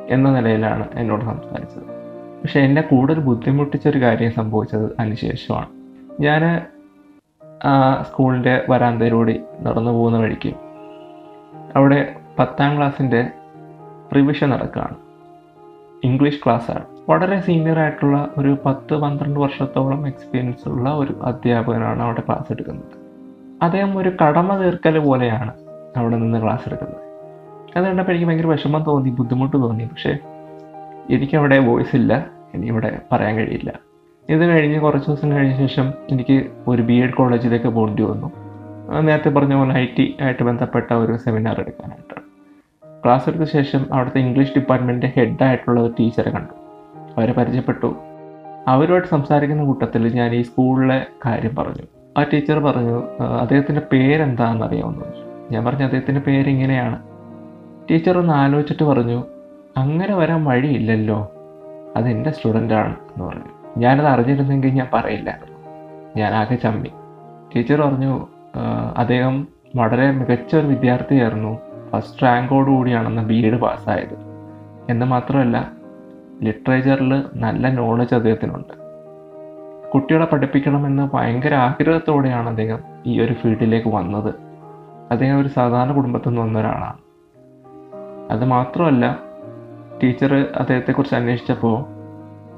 എന്ന 0.10 0.32
നിലയിലാണ് 0.32 0.88
എന്നോട് 0.94 1.22
സംസാരിച്ചത്. 1.22 2.01
പക്ഷെ 2.42 2.60
എന്നെ 2.60 2.82
കൂടുതൽ 2.82 3.20
ബുദ്ധിമുട്ടിച്ചൊരു 3.20 4.02
കാര്യം 4.02 4.32
സംഭവിച്ചത് 4.32 4.86
അതിനുശേഷമാണ് 5.00 5.68
ഞാൻ 6.22 6.62
സ്കൂളിന്റെ 8.02 8.66
വരാന്തയിലൂടെ 8.70 9.40
നടന്നു 9.62 9.92
പോകുന്ന 9.92 10.18
വഴിക്ക് 10.18 10.54
അവിടെ 11.76 12.16
പത്താം 12.40 12.78
ക്ലാസ്സിന്റെ 12.78 13.28
റിവിഷൻ 14.16 14.50
നടക്കുകയാണ്. 14.50 14.96
ഇംഗ്ലീഷ് 16.04 16.40
ക്ലാസ്സാണ്. 16.46 16.86
വളരെ 17.10 17.40
സീനിയർ 17.40 17.80
ആയിട്ടുള്ള 17.80 18.30
ഒരു 18.38 18.58
പത്ത് 18.66 18.94
പന്ത്രണ്ട് 18.94 19.40
വർഷത്തോളം 19.40 20.08
എക്സ്പീരിയൻസ് 20.08 20.70
ഉള്ള 20.70 20.90
ഒരു 20.90 21.20
അധ്യാപകനാണ് 21.24 22.02
അവിടെ 22.04 22.22
ക്ലാസ് 22.22 22.52
എടുക്കുന്നത്. 22.52 22.98
അദ്ദേഹം 23.62 23.98
ഒരു 23.98 24.12
കടമ 24.22 24.58
തീർക്കൽ 24.58 25.00
പോലെയാണ് 25.00 25.54
അവിടെ 25.98 26.18
നിന്ന് 26.18 26.44
ക്ലാസ് 26.44 26.62
എടുക്കുന്നത്. 26.68 27.02
അത് 27.78 27.86
കണ്ടപ്പോൾ 27.86 28.12
എനിക്ക് 28.12 28.28
ഭയങ്കര 28.28 28.46
വിഷമം 28.46 28.84
തോന്നി 28.84 29.10
ബുദ്ധിമുട്ട് 29.10 29.58
തോന്നി. 29.58 29.84
പക്ഷേ 29.84 30.18
എനിക്കവിടെ 31.10 31.60
വോയിസ് 31.60 31.96
ഇല്ല. 31.96 32.28
എനിക്കിവിടെ 32.54 33.00
പറയാൻ 33.12 33.36
കഴിയില്ല. 33.36 33.74
ഇത് 34.30 34.46
കഴിഞ്ഞ് 34.46 34.80
കുറച്ച് 34.80 35.08
ദിവസം 35.08 35.32
കഴിഞ്ഞ 35.32 35.58
ശേഷം 35.58 35.94
എനിക്ക് 36.12 36.48
ഒരു 36.68 36.82
ബി 36.82 36.94
എഡ് 36.94 37.14
കോളേജിലേക്ക് 37.14 37.68
പോകേണ്ടി 37.68 38.04
വന്നു. 38.04 38.32
നേരത്തെ 39.02 39.30
പറഞ്ഞ 39.30 39.56
പോലെ 39.56 39.74
ഐ 39.74 39.86
ടി 40.00 40.18
ആയിട്ട് 40.22 40.44
ബന്ധപ്പെട്ട 40.44 40.94
ഒരു 40.94 41.18
സെമിനാർ 41.18 41.60
എടുക്കാനായിട്ടാണ് 41.60 42.32
ക്ലാസ് 43.04 43.30
എടുത്ത 43.30 43.44
ശേഷം 43.44 43.94
അവിടുത്തെ 43.94 44.20
ഇംഗ്ലീഷ് 44.20 44.52
ഡിപ്പാർട്ട്മെന്റിന്റെ 44.58 45.20
ഹെഡായിട്ടുള്ള 45.20 45.82
ഒരു 45.82 45.94
ടീച്ചറെ 46.00 46.30
കണ്ടു. 46.30 46.54
അവരെ 47.18 47.32
പരിചയപ്പെട്ടു. 47.32 47.96
അവരുമായിട്ട് 48.68 49.08
സംസാരിക്കുന്ന 49.08 49.64
കൂട്ടത്തിൽ 49.64 50.16
ഞാൻ 50.16 50.36
ഈ 50.36 50.42
സ്കൂളിലെ 50.42 51.06
കാര്യം 51.26 51.56
പറഞ്ഞു. 51.56 51.88
ആ 52.18 52.24
ടീച്ചർ 52.24 52.60
പറഞ്ഞു 52.60 53.24
അദ്ദേഹത്തിന്റെ 53.42 53.82
പേരെന്താണെന്ന് 53.92 54.66
അറിയാമെന്ന് 54.66 55.00
ചോദിച്ചു. 55.00 55.54
ഞാൻ 55.54 55.66
പറഞ്ഞു 55.66 55.84
അദ്ദേഹത്തിന്റെ 55.84 56.22
പേരിങ്ങനെയാണ് 56.22 57.04
ടീച്ചർ 57.92 58.18
ഒന്ന് 58.18 58.34
ആലോചിച്ചിട്ട് 58.34 58.84
പറഞ്ഞു 58.84 59.24
അങ്ങനെ 59.78 60.16
വരാൻ 60.16 60.46
വഴിയില്ലല്ലോ. 60.46 61.32
അതെന്റെ 61.96 62.32
സ്റ്റുഡന്റാണ് 62.32 62.96
എന്ന് 62.96 63.26
പറഞ്ഞു. 63.26 63.44
ഞാനത് 63.78 64.06
അറിഞ്ഞിരുന്നെങ്കിൽ 64.06 64.70
ഞാൻ 64.70 64.88
പറയില്ലായിരുന്നു. 64.94 65.58
ഞാൻ 66.18 66.34
ആകെ 66.34 66.56
ചമ്മി. 66.56 66.90
ടീച്ചർ 67.56 67.82
പറഞ്ഞു 67.82 68.28
അദ്ദേഹം 68.98 69.48
വളരെ 69.76 70.12
മികച്ച 70.12 70.56
ഒരു 70.56 70.68
വിദ്യാർത്ഥിയായിരുന്നു. 70.68 71.60
ഫസ്റ്റ് 71.92 72.24
റാങ്കോടുകൂടിയാണെന്ന് 72.24 73.22
ബി 73.22 73.34
എഡ് 73.34 73.60
പാസ്സായത്. 73.60 74.18
എന്ന് 74.90 75.06
മാത്രമല്ല 75.06 75.72
ലിറ്ററേച്ചറിൽ 76.44 77.24
നല്ല 77.36 77.70
നോളജ് 77.70 78.16
അദ്ദേഹത്തിനുണ്ട്. 78.16 78.82
കുട്ടികളെ 79.94 80.26
പഠിപ്പിക്കണമെന്ന് 80.26 81.10
ഭയങ്കര 81.14 81.54
ആഗ്രഹത്തോടെയാണ് 81.54 82.50
അദ്ദേഹം 82.50 82.80
ഈ 83.06 83.22
ഒരു 83.22 83.34
ഫീൽഡിലേക്ക് 83.34 83.88
വന്നത്. 83.88 84.34
അദ്ദേഹം 85.12 85.42
ഒരു 85.42 85.48
സാധാരണ 85.48 85.92
കുടുംബത്തിൽ 85.92 86.30
നിന്ന് 86.30 86.42
വന്ന 86.42 86.60
ഒരാളാണ്. 86.60 86.98
അത് 88.32 88.46
മാത്രമല്ല 88.46 89.31
ടീച്ചർ 90.04 90.34
അദ്ദേഹത്തെക്കുറിച്ച് 90.34 91.16
അന്വേഷിച്ചപ്പോൾ 91.16 91.86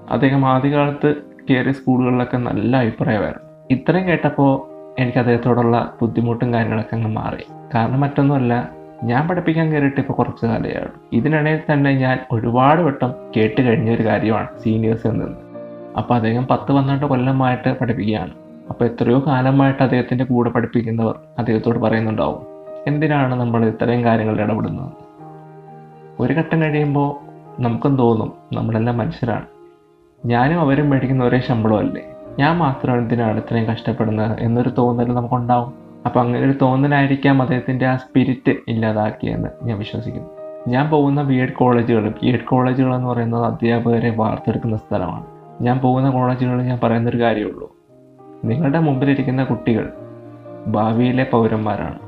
അദ്ദേഹം 0.10 0.48
ആദ്യകാലത്ത് 0.48 1.16
കയറിയ 1.50 1.72
സ്കൂളുകളിലൊക്കെ 1.72 2.38
നല്ല 2.38 2.78
അഭിപ്രായമായിരുന്നു. 2.78 3.68
ഇത്രയും 3.72 4.08
കേട്ടപ്പോൾ 4.08 4.74
എനിക്ക് 5.02 5.18
അദ്ദേഹത്തോടുള്ള 5.18 5.96
ബുദ്ധിമുട്ടും 6.02 6.54
കാര്യങ്ങളൊക്കെ 6.54 6.96
അങ്ങ് 6.96 7.10
മാറി. 7.10 7.44
കാരണം 7.76 8.00
മറ്റൊന്നുമല്ല 8.00 8.70
ഞാൻ 9.04 9.28
പഠിപ്പിക്കാൻ 9.28 9.72
കയറിയിട്ട് 9.72 10.00
ഇപ്പോൾ 10.00 10.14
കുറച്ച് 10.14 10.46
കാലമാണ് 10.46 10.92
ഇതിനിടയിൽ 11.14 11.74
തന്നെ 11.74 11.92
ഞാൻ 11.92 12.20
ഒരുപാട് 12.32 12.82
വട്ടം 12.82 13.16
കേട്ട് 13.38 13.62
കഴിഞ്ഞ 13.62 13.96
ഒരു 13.96 14.04
കാര്യമാണ് 14.04 14.48
സീനിയേഴ്സിൽ 14.60 15.10
നിന്ന്. 15.10 15.42
അപ്പോൾ 15.98 16.16
അദ്ദേഹം 16.16 16.48
പത്ത് 16.52 16.72
പന്ത്രണ്ട് 16.72 17.06
കൊല്ലമായിട്ട് 17.06 17.78
പഠിപ്പിക്കുകയാണ്. 17.82 18.32
അപ്പോൾ 18.70 18.86
എത്രയോ 18.86 19.24
കാലമായിട്ട് 19.28 19.84
അദ്ദേഹത്തിന്റെ 19.84 20.24
കൂടെ 20.24 20.50
പഠിപ്പിക്കുന്നവർ 20.50 21.16
അദ്ദേഹത്തോട് 21.40 21.80
പറയുന്നുണ്ടാവും 21.80 22.46
എന്തിനാണ് 22.88 23.36
നമ്മൾ 23.36 23.66
ഇത്രയും 23.66 24.04
കാര്യങ്ങളിൽ 24.04 24.42
ഇടപെടുന്നത്? 24.42 24.92
ഒരു 26.20 26.34
ഘട്ടം 26.34 26.62
കഴിയുമ്പോൾ 26.62 27.23
നമുക്കും 27.60 27.96
തോന്നും 27.96 28.34
നമ്മളെല്ലാം 28.54 28.98
മനുഷ്യരാണ്. 28.98 29.46
ഞാനും 30.26 30.60
അവരും 30.60 30.90
മേടിക്കുന്ന 30.90 31.24
ഒരേ 31.24 31.40
ശമ്പളമല്ലേ? 31.40 32.02
ഞാൻ 32.40 32.58
മാത്രമാണ് 32.58 33.02
എന്തിനാണ് 33.02 33.38
ഇത്രയും 33.38 33.66
കഷ്ടപ്പെടുന്നത് 33.66 34.40
എന്നൊരു 34.40 34.70
തോന്നൽ 34.70 35.14
നമുക്കുണ്ടാവും. 35.14 35.74
അപ്പം 36.06 36.22
അങ്ങനെ 36.22 36.46
ഒരു 36.46 36.54
തോന്നലായിരിക്കാം 36.62 37.42
അദ്ദേഹത്തിന്റെ 37.42 37.86
ആ 37.86 37.96
സ്പിരിറ്റ് 37.96 38.56
ഇല്ലാതാക്കിയെന്ന് 38.68 39.50
ഞാൻ 39.64 39.80
വിശ്വസിക്കുന്നു. 39.80 40.30
ഞാൻ 40.68 40.90
പോകുന്ന 40.90 41.24
ബി 41.24 41.36
എഡ് 41.36 41.54
കോളേജുകൾ 41.54 42.10
ബി 42.10 42.28
എഡ് 42.28 42.40
കോളേജുകൾ 42.40 42.96
എന്ന് 42.96 43.08
പറയുന്നത് 43.08 43.46
അധ്യാപകരെ 43.46 44.16
വാർത്തെടുക്കുന്ന 44.16 44.78
സ്ഥലമാണ്. 44.78 45.26
ഞാൻ 45.62 45.80
പോകുന്ന 45.80 46.10
കോളേജുകളിൽ 46.10 46.64
ഞാൻ 46.64 46.80
പറയുന്നൊരു 46.84 47.22
കാര്യമുള്ളൂ. 47.22 47.76
നിങ്ങളുടെ 48.46 48.80
മുമ്പിലിരിക്കുന്ന 48.80 49.44
കുട്ടികൾ 49.44 49.94
ഭാവിയിലെ 50.68 51.28
പൗരന്മാരാണ്. 51.32 52.00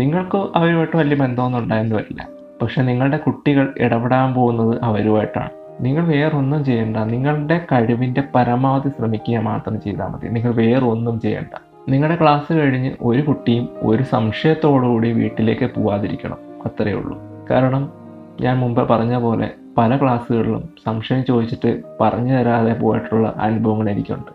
നിങ്ങൾക്ക് 0.00 0.58
അവരുമായിട്ട് 0.58 0.96
വലിയ 0.96 1.16
ബന്ധമൊന്നും 1.16 1.60
ഉണ്ടായെന്ന് 1.60 1.96
വരില്ല. 1.96 2.41
പക്ഷെ 2.62 2.82
നിങ്ങളുടെ 2.82 3.16
കുട്ടികൾ 3.16 3.74
ഇടപെടാൻ 3.78 4.34
പോകുന്നത് 4.34 4.80
അവരുമായിട്ടാണ്. 4.82 5.50
നിങ്ങൾ 5.80 6.04
വേറൊന്നും 6.06 6.64
ചെയ്യേണ്ട. 6.64 6.96
നിങ്ങളുടെ 6.96 7.66
കഴിവിന്റെ 7.72 8.22
പരമാവധി 8.34 8.88
ശ്രമിക്കുക 8.88 9.38
മാത്രം 9.38 9.80
ചെയ്താൽ 9.80 10.06
മതി. 10.06 10.28
നിങ്ങൾ 10.28 10.54
വേറൊന്നും 10.54 11.20
ചെയ്യേണ്ട. 11.20 11.58
നിങ്ങളുടെ 11.88 12.18
ക്ലാസ് 12.22 12.52
കഴിഞ്ഞ് 12.52 12.92
ഒരു 13.00 13.22
കുട്ടിയും 13.22 13.68
ഒരു 13.82 14.02
സംശയത്തോടുകൂടി 14.02 15.12
വീട്ടിലേക്ക് 15.12 15.70
പോവാതിരിക്കണം. 15.74 16.36
അത്രയേ 16.66 16.94
ഉള്ളൂ. 16.94 17.18
കാരണം 17.50 17.92
ഞാൻ 18.40 18.58
മുമ്പ് 18.58 18.88
പറഞ്ഞ 18.88 19.16
പോലെ 19.16 19.50
പല 19.78 19.96
ക്ലാസ്സുകളിലും 19.96 20.68
സംശയം 20.86 21.24
ചോദിച്ചിട്ട് 21.24 21.82
പറഞ്ഞു 22.00 22.38
തരാതെ 22.38 22.72
പോയിട്ടുള്ള 22.72 23.34
അനുഭവങ്ങൾ 23.40 23.90
എനിക്കുണ്ട്. 23.90 24.32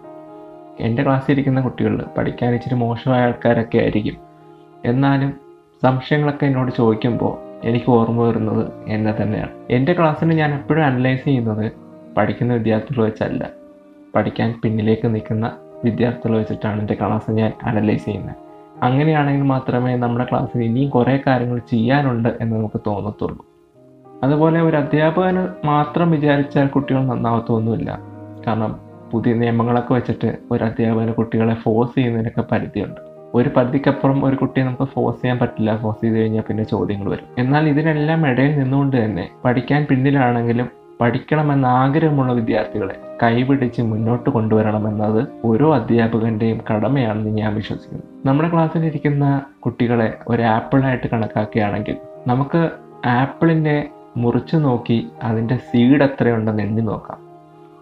എന്റെ 0.80 1.04
ക്ലാസ്സിൽ 1.04 1.32
ഇരിക്കുന്ന 1.32 1.62
കുട്ടികളിൽ 1.62 2.02
പഠിക്കാൻ 2.18 2.54
ഇച്ചിരി 2.54 2.76
മോശമായ 2.76 3.22
ആൾക്കാരൊക്കെ 3.22 3.78
ആയിരിക്കും. 3.78 4.16
എന്നാലും 4.86 5.34
സംശയങ്ങളൊക്കെ 5.84 6.46
എന്നോട് 6.46 6.72
ചോദിക്കുമ്പോൾ 6.78 7.47
എനിക്ക് 7.64 7.92
ഓർമ്മ 7.92 8.24
വരുന്നത് 8.24 8.72
എന്നെ 8.88 9.16
തന്നെയാണ്. 9.22 9.50
എന്റെ 9.70 9.94
ക്ലാസ്സിന് 9.94 10.34
ഞാൻ 10.34 10.54
എപ്പോഴും 10.54 10.86
അനലൈസ് 10.86 11.26
ചെയ്യുന്നത് 11.26 11.72
പഠിക്കുന്ന 12.18 12.54
വിദ്യാർത്ഥികൾ 12.54 13.04
വെച്ചല്ല. 13.04 13.50
പഠിക്കാൻ 14.16 14.62
പിന്നിലേക്ക് 14.64 15.16
നിൽക്കുന്ന 15.16 15.52
വിദ്യാർത്ഥികൾ 15.86 16.38
വെച്ചിട്ടാണ് 16.38 16.80
എന്റെ 16.80 16.94
ക്ലാസ് 16.94 17.32
ഞാൻ 17.32 17.54
അനലൈസ് 17.64 18.06
ചെയ്യുന്നത്. 18.06 18.36
അങ്ങനെയാണെങ്കിൽ 18.84 19.44
മാത്രമേ 19.44 19.96
നമ്മുടെ 19.96 20.26
ക്ലാസ്സിൽ 20.30 20.64
ഇനിയും 20.64 20.90
കുറേ 20.90 21.20
കാര്യങ്ങൾ 21.28 21.60
ചെയ്യാനുണ്ട് 21.60 22.30
എന്ന് 22.42 22.56
നമുക്ക് 22.56 22.80
തോന്നത്തുള്ളൂ. 22.88 23.46
അതുപോലെ 24.24 24.62
ഒരു 24.62 24.78
അധ്യാപകന് 24.78 25.48
മാത്രം 25.66 26.12
വിചാരിച്ചാൽ 26.12 26.68
കുട്ടികൾ 26.68 27.06
നന്നാവത്തൊന്നുമില്ല. 27.06 28.00
കാരണം 28.48 28.80
പുതിയ 29.12 29.34
നിയമങ്ങളൊക്കെ 29.34 29.94
വെച്ചിട്ട് 29.94 30.38
ഒരു 30.52 30.64
അധ്യാപകന് 30.64 31.14
കുട്ടികളെ 31.14 31.54
ഫോഴ്സ് 31.54 31.96
ചെയ്യുന്നതിനൊക്കെ 31.96 32.44
പരിധിയുണ്ട്. 32.52 33.07
ഒരു 33.36 33.50
പരിധിക്കപ്പുറം 33.50 34.26
ഒരു 34.26 34.36
കുട്ടിയെ 34.36 34.66
നമുക്ക് 34.66 34.84
ഫോഴ്സ് 34.84 35.22
ചെയ്യാൻ 35.22 35.40
പറ്റില്ല 35.40 35.78
ഫോഴ്സ് 35.78 36.02
ചെയ്ത് 36.02 36.20
കഴിഞ്ഞാൽ 36.20 36.42
പിന്നെ 36.42 36.64
ചോദ്യങ്ങൾ 36.64 37.10
വരും. 37.10 37.26
എന്നാൽ 37.38 37.70
ഇതിനെല്ലാം 37.70 38.28
ഇടയിൽ 38.28 38.60
നിന്നുകൊണ്ട് 38.60 39.06
തന്നെ 39.06 39.30
പഠിക്കാൻ 39.46 39.88
പിന്നിലാണെങ്കിലും 39.90 40.70
പഠിക്കണമെന്ന 41.02 41.66
ആഗ്രഹമുള്ള 41.66 42.34
വിദ്യാർത്ഥികളെ 42.34 42.96
കൈപിടിച്ച് 43.24 43.82
മുന്നോട്ട് 43.82 44.30
കൊണ്ടുവരണമെന്നത് 44.30 45.28
ഓരോ 45.44 45.76
അധ്യാപകന്റെയും 45.76 46.60
കടമയാണെന്ന് 46.72 47.30
ഞാൻ 47.30 47.56
വിശ്വസിക്കുന്നു. 47.56 48.04
നമ്മുടെ 48.26 48.50
ക്ലാസ്സിൽ 48.50 48.86
ഇരിക്കുന്ന 48.86 49.42
കുട്ടികളെ 49.60 50.18
ഒരു 50.28 50.42
ആപ്പിളായിട്ട് 50.42 51.08
കണക്കാക്കുകയാണെങ്കിൽ 51.08 51.98
നമുക്ക് 52.28 52.70
ആപ്പിളിനെ 53.06 53.90
മുറിച്ചു 54.18 54.58
നോക്കി 54.58 55.08
അതിന്റെ 55.24 55.58
സീഡ് 55.58 56.04
എത്രയുണ്ടെന്ന് 56.04 56.64
എണ്ണി 56.64 56.82
നോക്കാം. 56.82 57.18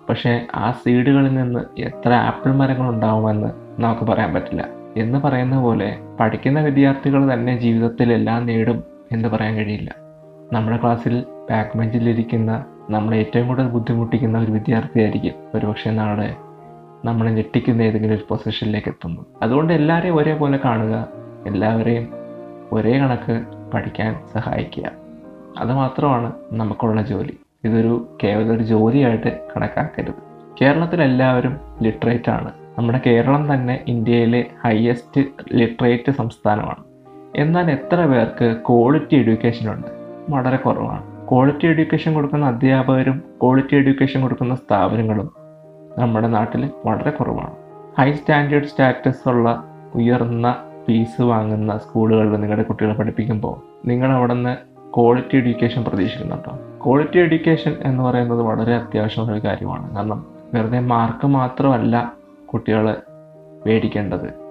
പക്ഷേ 0.10 0.42
ആ 0.56 0.72
സീഡുകളിൽ 0.72 1.34
നിന്ന് 1.34 1.60
എത്ര 1.78 2.14
ആപ്പിൾ 2.14 2.52
മരങ്ങൾ 2.52 2.90
ഉണ്ടാവുമെന്ന് 2.90 3.82
നമുക്ക് 3.82 4.04
പറയാൻ 4.04 4.34
പറ്റില്ല. 4.34 4.75
എന്ന് 4.98 5.20
പറയുന്ന 5.20 5.62
പോലെ 5.62 5.98
പഠിക്കുന്ന 6.20 6.60
വിദ്യാർത്ഥികൾ 6.60 7.34
തന്നെ 7.34 7.60
ജീവിതത്തിൽ 7.60 8.14
എല്ലാം 8.14 8.46
നേടും 8.46 8.84
എന്ന് 9.12 9.30
പറയാൻ 9.30 9.56
കഴിയില്ല. 9.56 9.96
നമ്മുടെ 10.54 10.78
ക്ലാസ്സിൽ 10.78 11.24
ബാക്ക് 11.50 11.78
ബെഞ്ചിലിരിക്കുന്ന 11.78 12.66
നമ്മളെ 12.90 13.18
ഏറ്റവും 13.18 13.48
കൂടുതൽ 13.48 13.68
ബുദ്ധിമുട്ടിക്കുന്ന 13.68 14.40
ഒരു 14.40 14.52
വിദ്യാർത്ഥിയായിരിക്കും 14.52 15.34
ഒരുപക്ഷെ 15.56 15.92
നാളെ 15.92 16.36
നമ്മളെ 17.06 17.32
ഞെട്ടിക്കുന്ന 17.32 17.82
ഏതെങ്കിലും 17.82 18.16
ഒരു 18.16 18.22
പൊസിഷനിലേക്ക് 18.30 18.88
എത്തുന്നു. 18.88 19.26
അതുകൊണ്ട് 19.42 19.74
എല്ലാവരെയും 19.74 20.16
ഒരേപോലെ 20.16 20.60
കാണുക 20.66 21.08
എല്ലാവരെയും 21.48 22.08
ഒരേ 22.72 22.98
കണക്ക് 22.98 23.44
പഠിക്കാൻ 23.74 24.20
സഹായിക്കുക. 24.34 24.92
അതുമാത്രമാണ് 25.58 26.34
നമുക്കുള്ള 26.52 27.02
ജോലി. 27.02 27.38
ഇതൊരു 27.64 28.18
കേവലൊരു 28.24 28.64
ജോലിയായിട്ട് 28.64 29.48
കണക്കാക്കരുത്. 29.56 30.14
കേരളത്തിലെല്ലാവരും 30.62 31.60
ലിറ്ററേറ്റ് 31.82 32.30
ആണ്. 32.30 32.52
നമ്മുടെ 32.78 33.02
കേരളം 33.06 33.54
തന്നെ 33.54 33.84
ഇന്ത്യയിലെ 33.88 34.46
ഹയസ്റ്റ് 34.66 35.22
ലിറ്ററേറ്റ് 35.54 36.12
സംസ്ഥാനമാണ്. 36.12 36.84
എന്നാൽ 37.36 37.72
എത്ര 37.72 38.06
പേർക്ക് 38.06 38.58
ക്വാളിറ്റി 38.70 39.16
എഡ്യൂക്കേഷൻ 39.16 39.72
ഉണ്ട്? 39.72 39.88
വളരെ 40.30 40.58
കുറവാണ്. 40.58 41.30
ക്വാളിറ്റി 41.30 41.68
എഡ്യൂക്കേഷൻ 41.68 42.14
കൊടുക്കുന്ന 42.14 42.46
അധ്യാപകരും 42.46 43.24
ക്വാളിറ്റി 43.44 43.76
എഡ്യൂക്കേഷൻ 43.76 44.22
കൊടുക്കുന്ന 44.22 44.56
സ്ഥാപനങ്ങളും 44.56 45.32
നമ്മുടെ 45.98 46.28
നാട്ടിൽ 46.28 46.70
വളരെ 46.86 47.10
കുറവാണ്. 47.10 47.52
ഹൈ 48.00 48.12
സ്റ്റാൻഡേർഡ് 48.12 48.66
സ്റ്റാറ്റസ് 48.66 49.30
ഉള്ള 49.30 49.64
ഉയർന്ന 49.96 50.56
ഫീസ് 50.88 51.22
വാങ്ങുന്ന 51.22 51.78
സ്കൂളുകളിൽ 51.78 52.32
നിങ്ങളുടെ 52.32 52.64
കുട്ടികളെ 52.64 52.94
പഠിപ്പിക്കുമ്പോൾ 52.94 53.88
നിങ്ങൾ 53.88 54.12
അവിടെ 54.12 54.34
നിന്ന് 54.34 54.58
ക്വാളിറ്റി 54.96 55.38
എഡ്യൂക്കേഷൻ 55.38 55.84
പ്രതീക്ഷിക്കുന്നുണ്ടോ? 55.84 56.60
ക്വാളിറ്റി 56.86 57.18
എഡ്യൂക്കേഷൻ 57.18 57.76
എന്ന് 57.82 58.04
പറയുന്നത് 58.04 58.42
വളരെ 58.42 58.76
അത്യാവശ്യമുള്ള 58.76 59.40
കാര്യമാണ്. 59.40 59.96
കാരണം 59.96 60.26
വെറുതെ 60.54 60.80
മാർക്ക് 60.80 61.28
മാത്രമല്ല 61.28 62.25
കുട്ടികൾ 62.54 62.96
മേടിക്കേണ്ടത് 63.68 64.46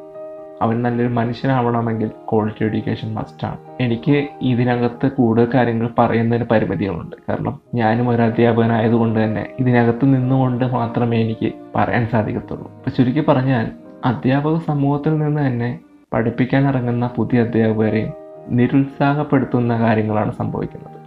അവൻ 0.62 0.82
നല്ലൊരു 0.82 1.08
മനുഷ്യനാവണമെങ്കിൽ 1.08 2.10
ക്വാളിറ്റി 2.32 2.64
എഡ്യൂക്കേഷൻ 2.64 3.14
മസ്റ്റാണ് 3.14 3.56
എനിക്ക് 3.80 4.28
ഇതിനകത്ത് 4.42 5.12
കൂടുതൽ 5.12 5.48
കാര്യങ്ങൾ 5.54 5.90
പറയുന്നതിന് 5.98 6.46
പരിമിതികളുണ്ട്. 6.50 7.16
കാരണം 7.28 7.60
ഞാനും 7.74 8.08
ഒരു 8.08 8.22
അധ്യാപകനായതുകൊണ്ട് 8.22 9.24
തന്നെ 9.24 9.46
ഇതിനകത്ത് 9.60 10.04
നിന്നുകൊണ്ട് 10.04 10.64
മാത്രമേ 10.64 11.22
എനിക്ക് 11.22 11.52
പറയാൻ 11.76 12.06
സാധിക്കത്തുള്ളൂ. 12.06 12.70
അപ്പം 12.76 12.92
ചുരുക്കി 12.92 13.20
പറഞ്ഞാൽ 13.28 13.70
അധ്യാപക 14.04 14.58
സമൂഹത്തിൽ 14.58 15.18
നിന്ന് 15.18 15.46
തന്നെ 15.46 15.78
പഠിപ്പിക്കാൻ 16.12 16.68
ഇറങ്ങുന്ന 16.68 17.10
പുതിയ 17.16 17.40
അധ്യാപകരെയും 17.40 18.12
നിരുത്സാഹപ്പെടുത്തുന്ന 18.48 19.80
കാര്യങ്ങളാണ് 19.80 20.32
സംഭവിക്കുന്നത്. 20.32 20.98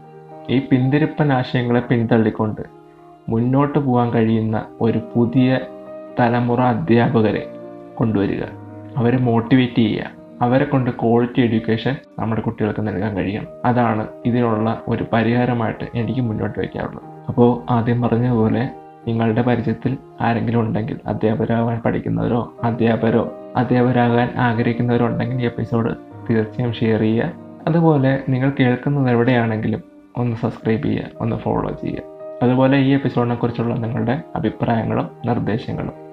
ഈ 0.50 0.62
പിന്തിരിപ്പൻ 0.72 1.34
ആശയങ്ങളെ 1.34 1.80
പിന്തള്ളിക്കൊണ്ട് 1.80 2.62
മുന്നോട്ട് 3.30 3.80
പോകാൻ 3.80 4.12
കഴിയുന്ന 4.12 4.66
ഒരു 4.82 5.00
പുതിയ 5.16 5.60
തലമുറ 6.20 6.62
അധ്യാപകരെ 6.62 7.52
കൊണ്ടുവരിക. 7.98 8.44
അവരെ 8.98 9.18
മോട്ടിവേറ്റ് 9.18 9.76
ചെയ്യുക. 9.76 10.18
അവരെ 10.42 10.66
കൊണ്ട് 10.66 10.92
ക്വാളിറ്റി 10.92 11.42
എഡ്യൂക്കേഷൻ 11.42 11.96
നമ്മുടെ 12.20 12.42
കുട്ടികൾക്ക് 12.42 12.88
നൽകാൻ 12.88 13.16
കഴിയണം 13.16 13.48
അതാണ് 13.66 14.08
ഇതിനുള്ള 14.26 14.82
ഒരു 14.88 15.06
പരിഹാരമായിട്ട് 15.14 15.84
എനിക്ക് 15.96 16.22
മുന്നോട്ട് 16.22 16.60
വയ്ക്കാറുള്ളത് 16.60 17.04
അപ്പോൾ 17.28 17.72
ആദ്യം 17.72 18.02
പറഞ്ഞതുപോലെ 18.02 18.70
നിങ്ങളുടെ 19.08 19.42
പരിചയത്തിൽ 19.42 19.98
ആരെങ്കിലും 20.22 20.60
ഉണ്ടെങ്കിൽ 20.60 21.00
അധ്യാപകരാകാൻ 21.08 21.80
പഠിക്കുന്നവരോ 21.80 22.54
അധ്യാപകരോ 22.64 23.34
അധ്യാപകരാകാൻ 23.56 24.34
ആഗ്രഹിക്കുന്നവരോ 24.38 25.06
ഉണ്ടെങ്കിൽ 25.06 25.42
ഈ 25.42 25.46
എപ്പിസോഡ് 25.46 25.96
തീർച്ചയായും 26.30 26.74
ഷെയർ 26.74 27.00
ചെയ്യുക. 27.00 27.32
അതുപോലെ 27.68 28.24
നിങ്ങൾ 28.30 28.52
കേൾക്കുന്നത് 28.60 29.10
എവിടെയാണെങ്കിലും 29.10 29.84
ഒന്ന് 30.18 30.38
സബ്സ്ക്രൈബ് 30.38 30.84
ചെയ്യുക 30.84 31.04
ഒന്ന് 31.22 31.36
ഫോളോ 31.36 31.72
ചെയ്യുക. 31.72 32.02
അതുപോലെ 32.44 32.78
ഈ 32.78 32.94
എപ്പിസോഡിനെ 32.94 33.36
കുറിച്ചുള്ള 33.36 33.76
നിങ്ങളുടെ 33.76 34.22
അഭിപ്രായങ്ങളും 34.36 35.10
നിർദ്ദേശങ്ങളും 35.26 36.07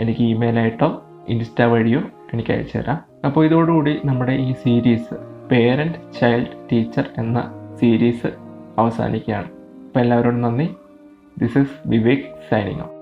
എനിക്ക് 0.00 0.20
ഇമെയിലായിട്ടോ 0.20 1.02
ഇൻസ്റ്റ 1.28 1.62
വഴിയോ 1.62 2.00
എനിക്ക് 2.32 2.50
അയച്ചു 2.50 2.78
തരാം. 2.78 2.98
അപ്പോൾ 3.26 3.44
ഇതോടുകൂടി 3.44 4.00
നമ്മുടെ 4.04 4.32
ഈ 4.32 4.52
സീരീസ് 4.52 5.14
പേരന്റ് 5.50 6.20
ചൈൽഡ് 6.20 6.68
ടീച്ചർ 6.72 7.08
എന്ന 7.18 7.52
സീരീസ് 7.80 8.26
അവസാനിക്കുകയാണ്. 8.78 9.48
അപ്പോൾ 9.86 10.00
എല്ലാവരോടും 10.00 10.40
നന്ദി. 10.40 10.68
This 11.38 11.58
is 11.58 11.76
Vivek 11.86 12.26
signing 12.50 12.93